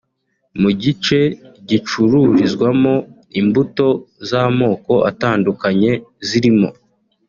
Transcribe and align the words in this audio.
Mu 0.61 0.69
gice 0.81 1.19
gicururizwamo 1.69 2.93
imbuto 3.39 3.87
z’amoko 4.27 4.93
atandukanye 5.09 5.91
zirimo 6.27 6.69